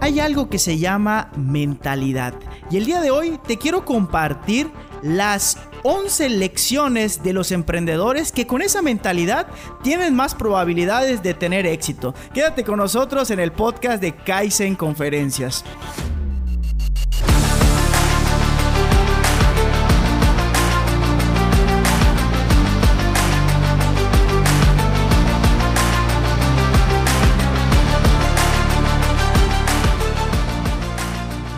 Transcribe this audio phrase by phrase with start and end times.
[0.00, 2.34] Hay algo que se llama mentalidad
[2.70, 4.70] y el día de hoy te quiero compartir
[5.02, 9.48] las 11 lecciones de los emprendedores que con esa mentalidad
[9.82, 12.14] tienen más probabilidades de tener éxito.
[12.32, 15.64] Quédate con nosotros en el podcast de Kaizen Conferencias.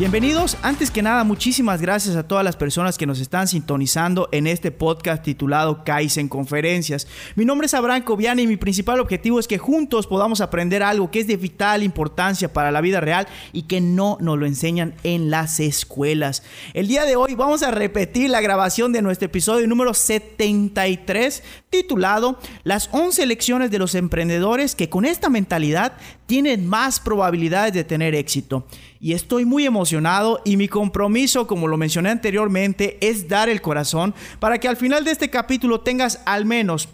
[0.07, 4.47] Bienvenidos, antes que nada muchísimas gracias a todas las personas que nos están sintonizando en
[4.47, 7.09] este podcast titulado Kaizen Conferencias.
[7.35, 11.11] Mi nombre es Abraham Cobiani y mi principal objetivo es que juntos podamos aprender algo
[11.11, 14.95] que es de vital importancia para la vida real y que no nos lo enseñan
[15.03, 16.45] en las escuelas.
[16.73, 22.39] El día de hoy vamos a repetir la grabación de nuestro episodio número 73 titulado
[22.63, 25.95] Las 11 lecciones de los emprendedores que con esta mentalidad
[26.27, 28.67] tienen más probabilidades de tener éxito.
[29.01, 34.15] Y estoy muy emocionado y mi compromiso, como lo mencioné anteriormente, es dar el corazón
[34.41, 36.89] para que al final de este capítulo tengas al menos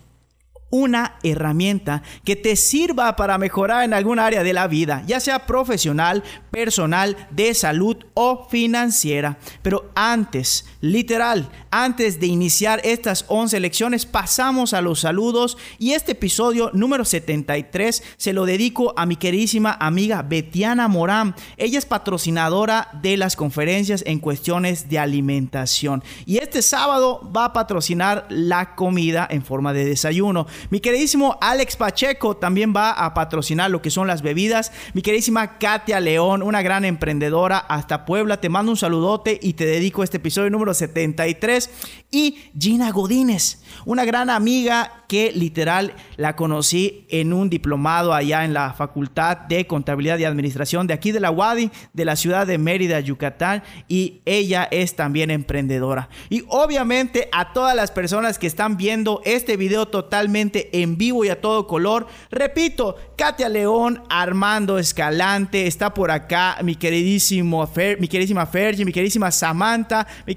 [0.72, 5.46] una herramienta que te sirva para mejorar en algún área de la vida, ya sea
[5.46, 9.38] profesional, personal, de salud o financiera.
[9.60, 16.12] Pero antes, literal, antes de iniciar estas 11 lecciones, pasamos a los saludos y este
[16.12, 21.34] episodio número 73 se lo dedico a mi queridísima amiga Betiana Morán.
[21.56, 27.52] Ella es patrocinadora de las conferencias en cuestiones de alimentación y este sábado va a
[27.52, 30.48] patrocinar la comida en forma de desayuno.
[30.70, 34.72] Mi queridísimo Alex Pacheco también va a patrocinar lo que son las bebidas.
[34.94, 39.64] Mi queridísima Katia León, una gran emprendedora hasta Puebla, te mando un saludote y te
[39.64, 41.70] dedico este episodio número 73.
[42.10, 48.52] Y Gina Godínez, una gran amiga que literal la conocí en un diplomado allá en
[48.52, 52.58] la Facultad de Contabilidad y Administración de aquí de la UADI, de la ciudad de
[52.58, 56.08] Mérida, Yucatán, y ella es también emprendedora.
[56.28, 61.28] Y obviamente a todas las personas que están viendo este video totalmente en vivo y
[61.28, 68.08] a todo color, repito, Katia León, Armando Escalante, está por acá mi queridísimo Fer, mi
[68.08, 70.34] queridísima Fergie, mi queridísima Samantha, mi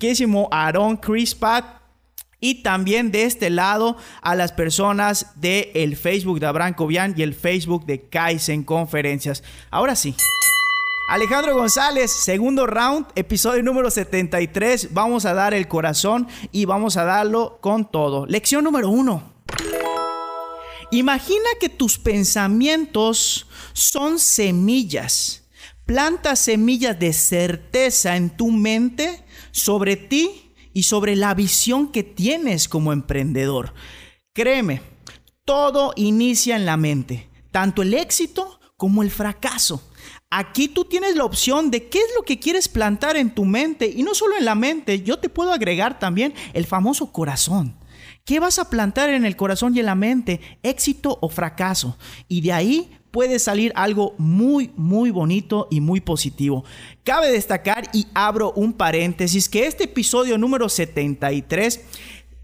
[0.52, 1.76] Aaron Crispat,
[2.40, 7.24] y también de este lado a las personas del el Facebook de Abraham Cobian y
[7.24, 9.44] el Facebook de Kaizen Conferencias.
[9.72, 10.16] Ahora sí.
[11.08, 14.94] Alejandro González, segundo round, episodio número 73.
[14.94, 18.26] Vamos a dar el corazón y vamos a darlo con todo.
[18.26, 19.34] Lección número uno.
[20.92, 25.44] Imagina que tus pensamientos son semillas.
[25.86, 29.25] Planta semillas de certeza en tu mente
[29.56, 33.74] sobre ti y sobre la visión que tienes como emprendedor.
[34.34, 34.82] Créeme,
[35.46, 39.82] todo inicia en la mente, tanto el éxito como el fracaso.
[40.30, 43.88] Aquí tú tienes la opción de qué es lo que quieres plantar en tu mente
[43.88, 47.78] y no solo en la mente, yo te puedo agregar también el famoso corazón.
[48.26, 50.42] ¿Qué vas a plantar en el corazón y en la mente?
[50.64, 51.98] ¿Éxito o fracaso?
[52.28, 56.66] Y de ahí puede salir algo muy, muy bonito y muy positivo.
[57.06, 61.80] Cabe destacar y abro un paréntesis que este episodio número 73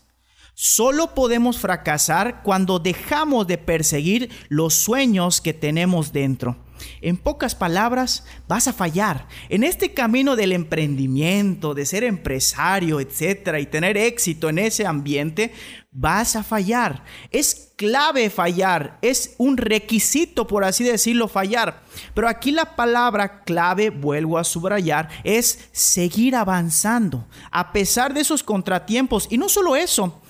[0.56, 6.58] Solo podemos fracasar cuando dejamos de perseguir los sueños que tenemos dentro.
[7.02, 9.28] En pocas palabras, vas a fallar.
[9.50, 15.54] En este camino del emprendimiento, de ser empresario, etcétera, y tener éxito en ese ambiente,
[15.94, 17.04] vas a fallar.
[17.32, 21.84] Es clave fallar, es un requisito, por así decirlo, fallar.
[22.14, 28.44] Pero aquí la palabra clave, vuelvo a subrayar, es seguir avanzando, a pesar de esos
[28.44, 29.28] contratiempos.
[29.30, 30.22] Y no solo eso,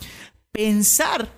[0.52, 1.30] pensar,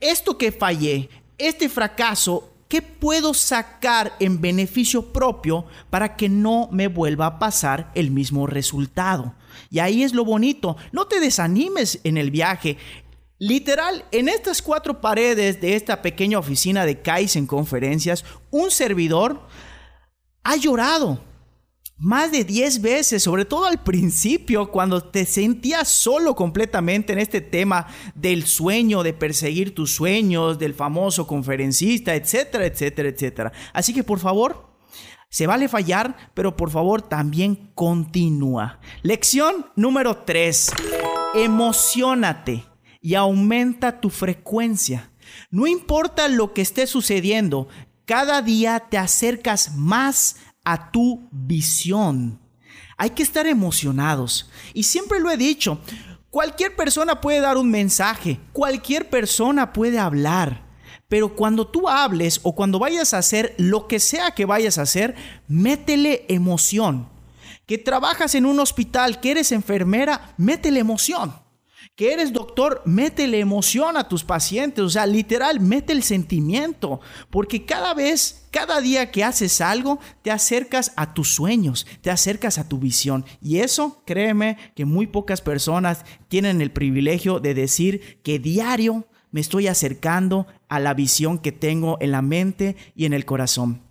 [0.00, 1.08] esto que fallé,
[1.38, 7.90] este fracaso, ¿qué puedo sacar en beneficio propio para que no me vuelva a pasar
[7.94, 9.34] el mismo resultado?
[9.70, 12.76] Y ahí es lo bonito, no te desanimes en el viaje.
[13.46, 19.38] Literal, en estas cuatro paredes de esta pequeña oficina de Kaizen Conferencias, un servidor
[20.42, 21.20] ha llorado
[21.98, 27.42] más de 10 veces, sobre todo al principio, cuando te sentías solo completamente en este
[27.42, 33.52] tema del sueño, de perseguir tus sueños, del famoso conferencista, etcétera, etcétera, etcétera.
[33.74, 34.70] Así que por favor,
[35.28, 38.80] se vale fallar, pero por favor también continúa.
[39.02, 40.72] Lección número 3.
[41.34, 42.73] Emocionate
[43.04, 45.10] y aumenta tu frecuencia.
[45.50, 47.68] No importa lo que esté sucediendo,
[48.06, 52.40] cada día te acercas más a tu visión.
[52.96, 54.48] Hay que estar emocionados.
[54.72, 55.80] Y siempre lo he dicho,
[56.30, 60.64] cualquier persona puede dar un mensaje, cualquier persona puede hablar.
[61.06, 64.82] Pero cuando tú hables o cuando vayas a hacer lo que sea que vayas a
[64.82, 65.14] hacer,
[65.46, 67.10] métele emoción.
[67.66, 71.43] Que trabajas en un hospital, que eres enfermera, métele emoción
[71.96, 77.00] que eres doctor, métele emoción a tus pacientes, o sea, literal, mete el sentimiento,
[77.30, 82.58] porque cada vez, cada día que haces algo, te acercas a tus sueños, te acercas
[82.58, 83.24] a tu visión.
[83.40, 89.40] Y eso, créeme, que muy pocas personas tienen el privilegio de decir que diario me
[89.40, 93.82] estoy acercando a la visión que tengo en la mente y en el corazón.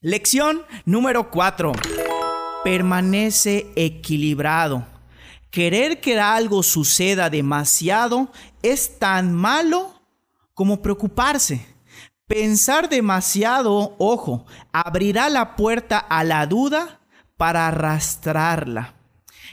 [0.00, 1.72] Lección número 4.
[2.64, 4.91] Permanece equilibrado.
[5.52, 8.32] Querer que algo suceda demasiado
[8.62, 10.00] es tan malo
[10.54, 11.66] como preocuparse.
[12.26, 17.02] Pensar demasiado, ojo, abrirá la puerta a la duda
[17.36, 18.94] para arrastrarla.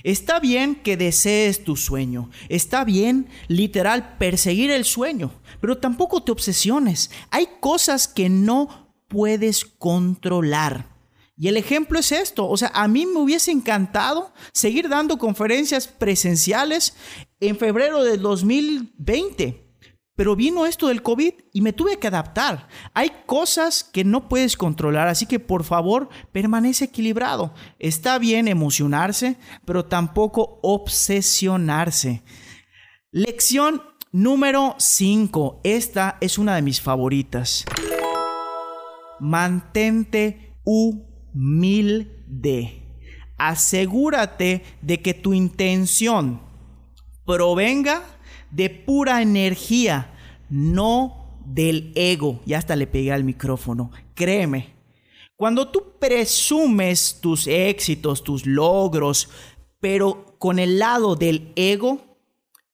[0.06, 6.32] Está bien que desees tu sueño, está bien literal perseguir el sueño, pero tampoco te
[6.32, 7.12] obsesiones.
[7.30, 10.89] Hay cosas que no puedes controlar.
[11.42, 15.88] Y el ejemplo es esto, o sea, a mí me hubiese encantado seguir dando conferencias
[15.88, 16.98] presenciales
[17.40, 19.74] en febrero del 2020,
[20.18, 22.68] pero vino esto del COVID y me tuve que adaptar.
[22.94, 27.54] Hay cosas que no puedes controlar, así que por favor permanece equilibrado.
[27.80, 32.22] Está bien emocionarse, pero tampoco obsesionarse.
[33.12, 33.82] Lección
[34.12, 37.64] número 5, esta es una de mis favoritas.
[39.22, 40.58] Mantente
[41.34, 42.84] U humilde.
[43.38, 46.42] Asegúrate de que tu intención
[47.26, 48.04] provenga
[48.52, 50.14] de pura energía,
[50.50, 52.42] no del ego.
[52.46, 53.92] Ya hasta le pegué al micrófono.
[54.14, 54.74] Créeme,
[55.36, 59.30] cuando tú presumes tus éxitos, tus logros,
[59.80, 62.02] pero con el lado del ego,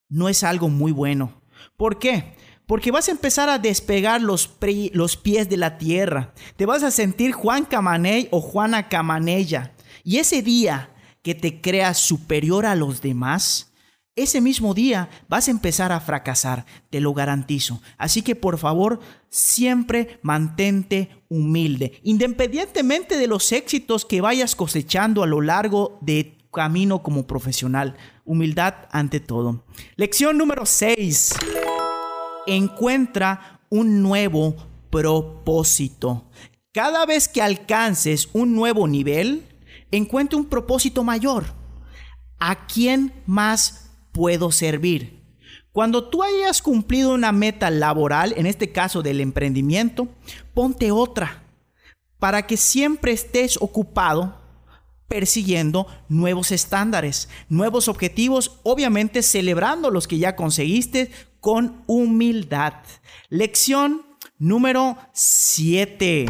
[0.10, 1.42] no es algo muy bueno.
[1.78, 2.34] ¿Por qué?
[2.68, 6.34] Porque vas a empezar a despegar los, pies de la tierra.
[6.56, 9.74] Te vas a sentir Juan Camaney o Juana Camanella.
[10.04, 10.90] Y ese día
[11.22, 13.72] que te creas superior a los demás,
[14.16, 17.82] ese mismo día vas a empezar a fracasar, te lo garantizo.
[17.98, 25.28] Así que por favor, siempre mantente humilde, independientemente de los éxitos que vayas cosechando a
[25.28, 27.98] lo largo de tu camino como profesional.
[28.24, 29.66] Humildad ante todo.
[29.98, 31.34] Lección número 6
[32.48, 34.56] encuentra un nuevo
[34.90, 36.26] propósito.
[36.72, 39.48] Cada vez que alcances un nuevo nivel,
[39.92, 41.46] encuentra un propósito mayor.
[42.40, 45.24] ¿A quién más puedo servir?
[45.72, 50.08] Cuando tú hayas cumplido una meta laboral, en este caso del emprendimiento,
[50.54, 51.44] ponte otra
[52.20, 54.42] para que siempre estés ocupado
[55.08, 61.12] persiguiendo nuevos estándares, nuevos objetivos, obviamente celebrando los que ya conseguiste
[61.46, 62.74] con humildad.
[63.30, 64.02] Lección
[64.40, 66.26] número 7.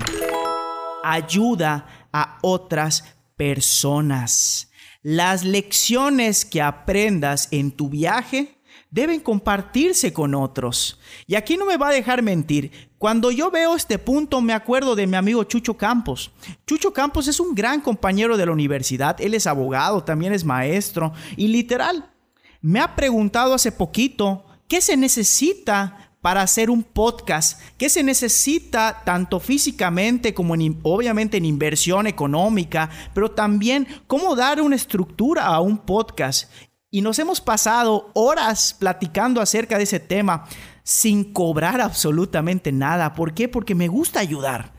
[1.06, 3.06] Ayuda a otras
[3.38, 4.72] personas.
[5.04, 8.58] Las lecciones que aprendas en tu viaje
[8.92, 11.00] deben compartirse con otros.
[11.28, 12.90] Y aquí no me va a dejar mentir.
[12.98, 16.30] Cuando yo veo este punto me acuerdo de mi amigo Chucho Campos.
[16.68, 19.22] Chucho Campos es un gran compañero de la universidad.
[19.22, 21.14] Él es abogado, también es maestro.
[21.38, 22.12] Y literal,
[22.60, 27.62] me ha preguntado hace poquito ¿Qué se necesita para hacer un podcast?
[27.78, 34.76] ¿Qué se necesita tanto físicamente como obviamente en inversión económica, pero también cómo dar una
[34.76, 36.52] estructura a un podcast?
[36.90, 40.48] Y nos hemos pasado horas platicando acerca de ese tema
[40.82, 43.14] sin cobrar absolutamente nada.
[43.14, 43.48] ¿Por qué?
[43.48, 44.74] Porque me gusta ayudar.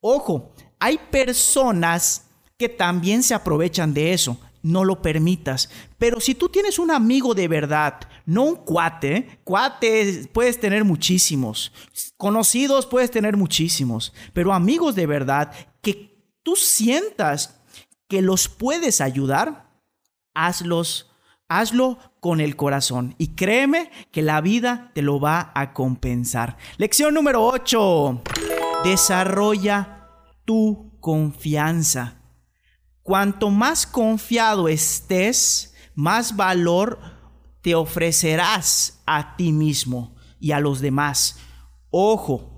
[0.00, 2.26] Ojo, hay personas
[2.58, 5.70] que también se aprovechan de eso no lo permitas.
[5.98, 11.72] Pero si tú tienes un amigo de verdad, no un cuate, cuates puedes tener muchísimos,
[12.16, 15.52] conocidos puedes tener muchísimos, pero amigos de verdad
[15.82, 17.60] que tú sientas
[18.08, 19.70] que los puedes ayudar,
[20.34, 21.10] hazlos
[21.50, 26.56] Hazlo con el corazón y créeme que la vida te lo va a compensar.
[26.76, 28.22] Lección número 8.
[28.84, 30.06] Desarrolla
[30.44, 32.19] tu confianza.
[33.10, 37.00] Cuanto más confiado estés, más valor
[37.60, 41.40] te ofrecerás a ti mismo y a los demás.
[41.90, 42.56] Ojo,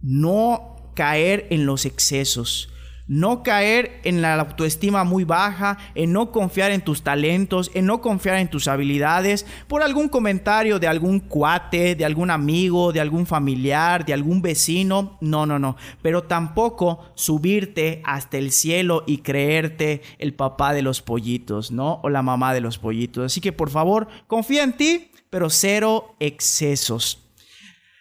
[0.00, 2.68] no caer en los excesos
[3.08, 8.00] no caer en la autoestima muy baja, en no confiar en tus talentos, en no
[8.00, 13.26] confiar en tus habilidades, por algún comentario de algún cuate, de algún amigo, de algún
[13.26, 15.18] familiar, de algún vecino.
[15.20, 15.76] No, no, no.
[16.02, 22.00] Pero tampoco subirte hasta el cielo y creerte el papá de los pollitos, ¿no?
[22.02, 23.24] O la mamá de los pollitos.
[23.24, 27.24] Así que por favor, confía en ti, pero cero excesos.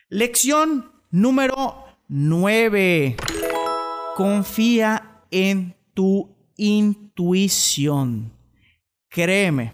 [0.09, 3.17] Lección número 9.
[4.17, 8.33] Confía en tu intuición.
[9.09, 9.73] Créeme,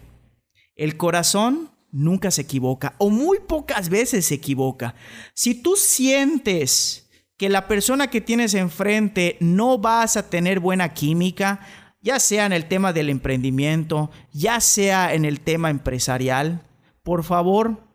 [0.75, 4.95] el corazón nunca se equivoca o muy pocas veces se equivoca.
[5.33, 11.61] Si tú sientes que la persona que tienes enfrente no vas a tener buena química,
[12.01, 16.67] ya sea en el tema del emprendimiento, ya sea en el tema empresarial,
[17.01, 17.87] por favor,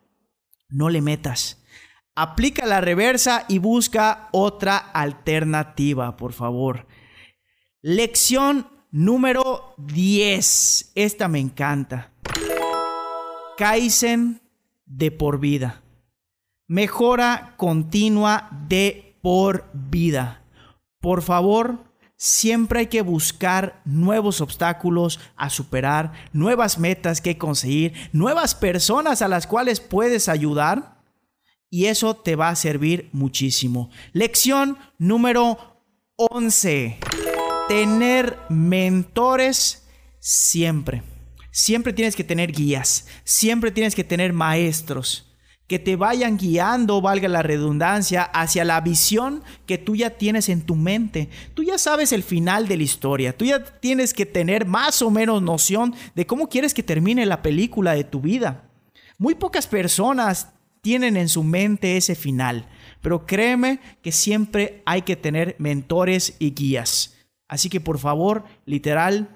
[0.71, 1.63] no le metas
[2.19, 6.89] aplica la reversa y busca otra alternativa, por favor.
[7.81, 10.93] Lección número 10.
[10.97, 12.11] Esta me encanta.
[13.57, 14.41] Kaizen
[14.85, 15.81] de por vida.
[16.67, 20.43] Mejora continua de por vida.
[21.01, 21.85] Por favor,
[22.17, 29.29] siempre hay que buscar nuevos obstáculos a superar, nuevas metas que conseguir, nuevas personas a
[29.29, 30.98] las cuales puedes ayudar
[31.71, 33.91] y eso te va a servir muchísimo.
[34.13, 35.83] Lección número
[36.17, 36.99] 11.
[37.69, 39.87] Tener mentores
[40.19, 41.03] siempre.
[41.51, 45.29] Siempre tienes que tener guías, siempre tienes que tener maestros
[45.69, 50.63] que te vayan guiando, valga la redundancia, hacia la visión que tú ya tienes en
[50.63, 51.29] tu mente.
[51.53, 55.11] Tú ya sabes el final de la historia, tú ya tienes que tener más o
[55.11, 58.65] menos noción de cómo quieres que termine la película de tu vida.
[59.19, 60.49] Muy pocas personas
[60.89, 62.67] tienen en su mente ese final.
[63.03, 67.15] Pero créeme que siempre hay que tener mentores y guías.
[67.47, 69.29] Así que por favor, literal,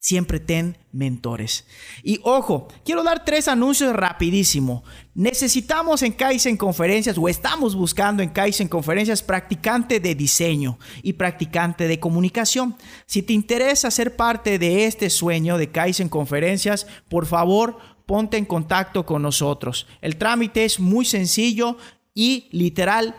[0.00, 1.68] siempre ten mentores.
[2.02, 4.82] Y ojo, quiero dar tres anuncios rapidísimo.
[5.14, 11.86] Necesitamos en Kaizen Conferencias o estamos buscando en Kaizen Conferencias practicante de diseño y practicante
[11.86, 12.74] de comunicación.
[13.06, 18.44] Si te interesa ser parte de este sueño de Kaizen Conferencias, por favor, ponte en
[18.44, 19.86] contacto con nosotros.
[20.00, 21.76] El trámite es muy sencillo
[22.14, 23.16] y literal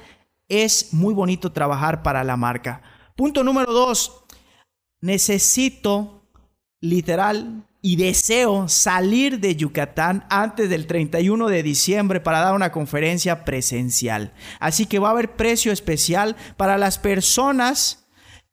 [0.47, 2.81] es muy bonito trabajar para la marca.
[3.15, 4.23] Punto número dos,
[5.01, 6.23] necesito
[6.79, 13.45] literal y deseo salir de Yucatán antes del 31 de diciembre para dar una conferencia
[13.45, 14.33] presencial.
[14.59, 18.06] Así que va a haber precio especial para las personas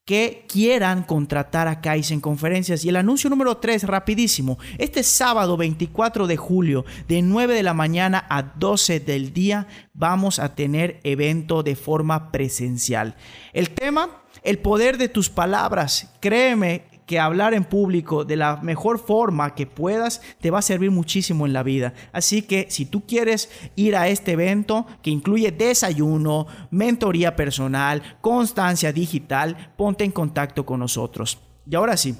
[0.04, 2.84] que quieran contratar a Kaizen Conferencias.
[2.84, 4.58] Y el anuncio número 3, rapidísimo.
[4.78, 10.38] Este sábado 24 de julio, de 9 de la mañana a 12 del día, vamos
[10.38, 13.16] a tener evento de forma presencial.
[13.52, 16.12] El tema, el poder de tus palabras.
[16.20, 20.90] Créeme que hablar en público de la mejor forma que puedas te va a servir
[20.90, 21.94] muchísimo en la vida.
[22.12, 28.92] Así que si tú quieres ir a este evento que incluye desayuno, mentoría personal, constancia
[28.92, 31.38] digital, ponte en contacto con nosotros.
[31.68, 32.14] Y ahora sí.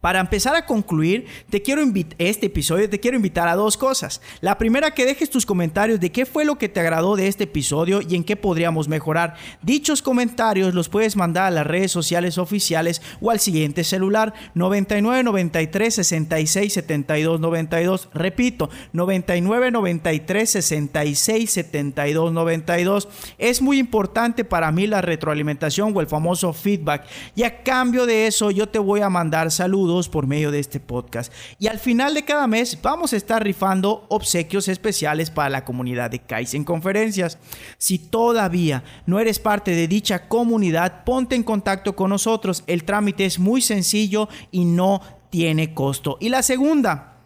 [0.00, 1.82] Para empezar a concluir, te quiero
[2.18, 4.20] este episodio te quiero invitar a dos cosas.
[4.40, 7.44] La primera que dejes tus comentarios de qué fue lo que te agradó de este
[7.44, 9.34] episodio y en qué podríamos mejorar.
[9.60, 15.24] Dichos comentarios los puedes mandar a las redes sociales oficiales o al siguiente celular 99
[15.24, 18.08] 93 66 72 92.
[18.14, 23.08] Repito, 99 93 66 72 92.
[23.36, 28.28] Es muy importante para mí la retroalimentación o el famoso feedback y a cambio de
[28.28, 31.32] eso yo te voy a mandar saludos por medio de este podcast.
[31.58, 36.10] Y al final de cada mes vamos a estar rifando obsequios especiales para la comunidad
[36.10, 37.38] de Kaizen Conferencias.
[37.78, 42.64] Si todavía no eres parte de dicha comunidad, ponte en contacto con nosotros.
[42.66, 46.18] El trámite es muy sencillo y no tiene costo.
[46.20, 47.24] Y la segunda,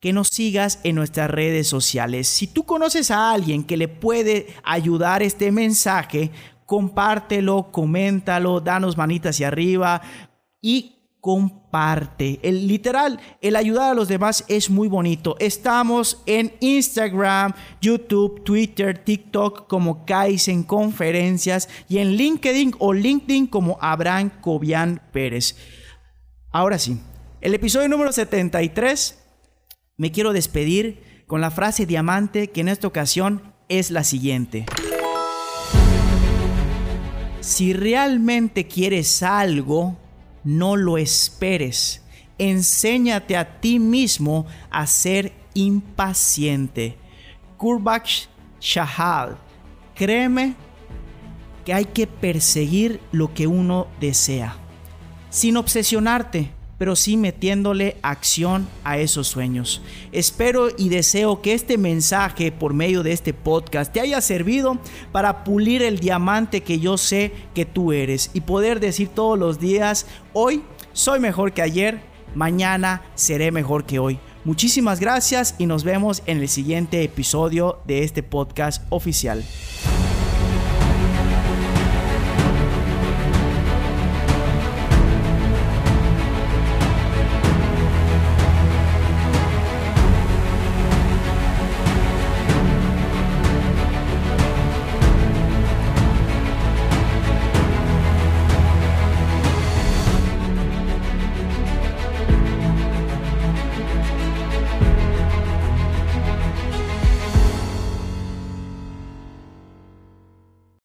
[0.00, 2.26] que nos sigas en nuestras redes sociales.
[2.26, 6.32] Si tú conoces a alguien que le puede ayudar este mensaje,
[6.66, 10.02] compártelo, coméntalo, danos manitas hacia arriba
[10.60, 10.96] y
[11.72, 12.38] comparte.
[12.42, 15.36] El literal, el ayudar a los demás es muy bonito.
[15.38, 23.78] Estamos en Instagram, YouTube, Twitter, TikTok como Kaizen Conferencias y en LinkedIn o LinkedIn como
[23.80, 25.56] Abraham Cobian Pérez.
[26.50, 27.00] Ahora sí,
[27.40, 29.18] el episodio número 73
[29.96, 34.66] me quiero despedir con la frase diamante que en esta ocasión es la siguiente.
[37.40, 40.01] Si realmente quieres algo,
[40.44, 42.02] no lo esperes.
[42.38, 46.96] Enséñate a ti mismo a ser impaciente.
[47.56, 48.28] Kurbach
[48.60, 49.36] Shahal.
[49.94, 50.54] Créeme
[51.64, 54.56] que hay que perseguir lo que uno desea,
[55.30, 56.50] sin obsesionarte,
[56.82, 59.82] pero sí metiéndole acción a esos sueños.
[60.10, 64.78] Espero y deseo que este mensaje por medio de este podcast te haya servido
[65.12, 69.60] para pulir el diamante que yo sé que tú eres y poder decir todos los
[69.60, 72.00] días, hoy soy mejor que ayer,
[72.34, 74.18] mañana seré mejor que hoy.
[74.42, 79.44] Muchísimas gracias y nos vemos en el siguiente episodio de este podcast oficial.